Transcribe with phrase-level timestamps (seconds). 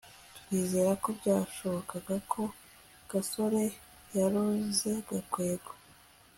[0.37, 2.41] twizera ko byashobokaga ko
[3.09, 3.63] gasore
[4.17, 5.71] yaroze gakwego